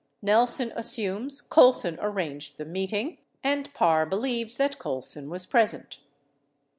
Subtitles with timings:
[0.23, 5.99] Nelson assumes Colson arranged the meeting 53 and Parr believes that Colson was present.